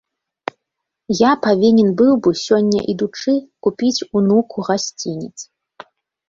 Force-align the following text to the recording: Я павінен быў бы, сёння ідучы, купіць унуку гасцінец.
Я 1.19 1.31
павінен 1.45 1.91
быў 1.99 2.09
бы, 2.27 2.33
сёння 2.45 2.79
ідучы, 2.95 3.31
купіць 3.69 4.05
унуку 4.21 4.57
гасцінец. 4.71 5.33